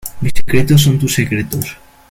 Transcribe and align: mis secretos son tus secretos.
mis 0.19 0.33
secretos 0.33 0.81
son 0.81 0.97
tus 0.97 1.13
secretos. 1.13 1.77